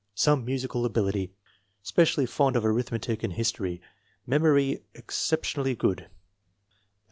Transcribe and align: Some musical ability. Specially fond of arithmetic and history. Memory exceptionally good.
Some 0.15 0.43
musical 0.43 0.83
ability. 0.83 1.31
Specially 1.83 2.25
fond 2.25 2.55
of 2.55 2.65
arithmetic 2.65 3.21
and 3.21 3.33
history. 3.33 3.83
Memory 4.25 4.81
exceptionally 4.95 5.75
good. 5.75 6.09